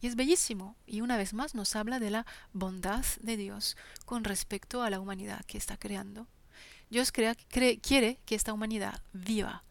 Y 0.00 0.08
es 0.08 0.16
bellísimo. 0.16 0.76
Y 0.86 1.02
una 1.02 1.16
vez 1.16 1.34
más 1.34 1.54
nos 1.54 1.76
habla 1.76 2.00
de 2.00 2.10
la 2.10 2.26
bondad 2.52 3.04
de 3.20 3.36
Dios 3.36 3.76
con 4.06 4.24
respecto 4.24 4.82
a 4.82 4.90
la 4.90 4.98
humanidad 4.98 5.44
que 5.44 5.56
está 5.56 5.76
creando. 5.76 6.26
Dios 6.90 7.12
crea, 7.12 7.36
quiere 7.36 8.18
que 8.26 8.34
esta 8.34 8.52
humanidad 8.52 9.00
viva. 9.12 9.62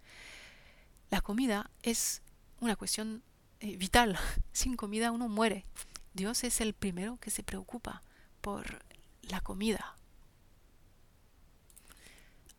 La 1.09 1.19
comida 1.19 1.69
es 1.83 2.21
una 2.61 2.77
cuestión 2.77 3.21
eh, 3.59 3.75
vital. 3.75 4.17
Sin 4.53 4.77
comida 4.77 5.11
uno 5.11 5.27
muere. 5.27 5.65
Dios 6.13 6.45
es 6.45 6.61
el 6.61 6.73
primero 6.73 7.17
que 7.17 7.31
se 7.31 7.43
preocupa 7.43 8.01
por 8.39 8.83
la 9.23 9.41
comida. 9.41 9.97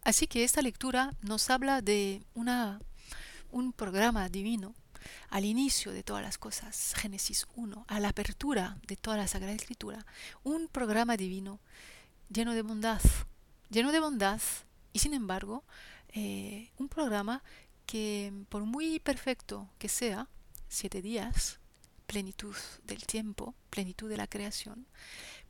Así 0.04 0.26
que 0.26 0.42
esta 0.42 0.62
lectura 0.62 1.14
nos 1.22 1.48
habla 1.48 1.80
de 1.80 2.22
un 2.34 3.72
programa 3.72 4.28
divino 4.28 4.74
al 5.30 5.44
inicio 5.44 5.92
de 5.92 6.02
todas 6.02 6.22
las 6.22 6.38
cosas, 6.38 6.94
Génesis 6.96 7.46
1, 7.54 7.84
a 7.86 8.00
la 8.00 8.08
apertura 8.08 8.78
de 8.86 8.96
toda 8.96 9.16
la 9.16 9.28
Sagrada 9.28 9.54
Escritura, 9.54 10.04
un 10.42 10.68
programa 10.68 11.16
divino 11.16 11.60
lleno 12.28 12.54
de 12.54 12.62
bondad, 12.62 13.00
lleno 13.70 13.92
de 13.92 14.00
bondad 14.00 14.40
y 14.92 14.98
sin 14.98 15.14
embargo 15.14 15.64
eh, 16.08 16.70
un 16.78 16.88
programa 16.88 17.42
que 17.86 18.32
por 18.48 18.64
muy 18.64 18.98
perfecto 18.98 19.68
que 19.78 19.88
sea, 19.88 20.28
siete 20.68 21.00
días, 21.00 21.60
plenitud 22.06 22.56
del 22.84 23.06
tiempo, 23.06 23.54
plenitud 23.70 24.08
de 24.08 24.16
la 24.16 24.26
creación, 24.26 24.86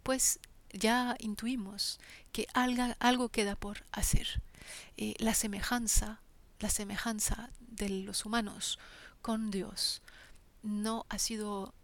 pues 0.03 0.39
ya 0.73 1.17
intuimos 1.19 2.01
que 2.33 2.47
algo, 2.55 2.95
algo 2.99 3.29
queda 3.29 3.57
por 3.57 3.85
hacer. 3.93 4.43
Eh, 4.97 5.15
la 5.19 5.35
semejanza, 5.35 6.21
la 6.61 6.71
semejanza 6.71 7.51
de 7.61 7.89
los 7.89 8.25
humanos 8.25 8.79
con 9.21 9.51
Dios 9.51 10.03
no 10.63 11.07
ha 11.09 11.19
sido 11.19 11.75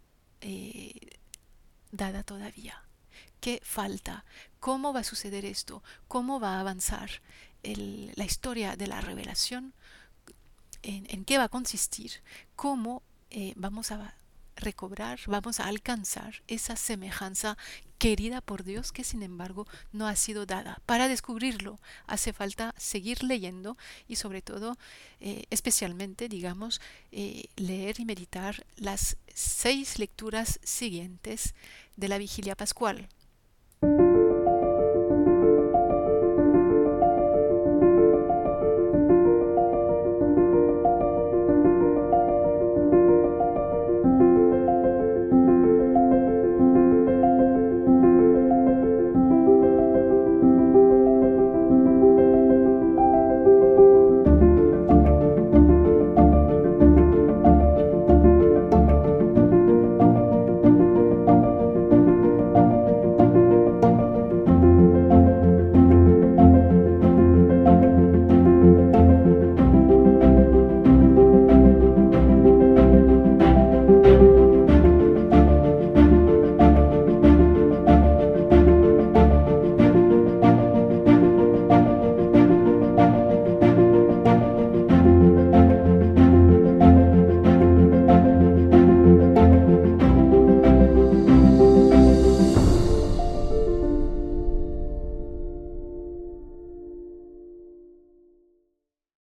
eh, 0.41 1.19
dada 1.91 2.23
todavía. 2.23 2.83
¿Qué 3.41 3.61
falta? 3.63 4.25
¿Cómo 4.59 4.93
va 4.93 5.01
a 5.01 5.05
suceder 5.05 5.45
esto? 5.45 5.83
¿Cómo 6.07 6.39
va 6.39 6.55
a 6.55 6.59
avanzar 6.59 7.09
la 7.63 8.25
historia 8.25 8.75
de 8.75 8.87
la 8.87 9.01
revelación? 9.01 9.73
¿En, 10.81 11.25
qué 11.25 11.37
va 11.37 11.45
a 11.45 11.49
consistir? 11.49 12.21
¿Cómo 12.55 13.03
eh, 13.29 13.53
vamos 13.55 13.91
a 13.91 14.13
recobrar, 14.59 15.19
vamos 15.27 15.59
a 15.59 15.67
alcanzar 15.67 16.41
esa 16.47 16.75
semejanza 16.75 17.57
querida 17.97 18.41
por 18.41 18.63
Dios 18.63 18.91
que 18.91 19.03
sin 19.03 19.23
embargo 19.23 19.67
no 19.91 20.07
ha 20.07 20.15
sido 20.15 20.45
dada. 20.45 20.81
Para 20.85 21.07
descubrirlo 21.07 21.79
hace 22.07 22.33
falta 22.33 22.73
seguir 22.77 23.23
leyendo 23.23 23.77
y 24.07 24.15
sobre 24.15 24.41
todo, 24.41 24.77
eh, 25.19 25.43
especialmente, 25.49 26.29
digamos, 26.29 26.81
eh, 27.11 27.45
leer 27.57 27.99
y 27.99 28.05
meditar 28.05 28.65
las 28.77 29.17
seis 29.33 29.99
lecturas 29.99 30.59
siguientes 30.63 31.53
de 31.97 32.07
la 32.07 32.17
vigilia 32.17 32.55
pascual. 32.55 33.09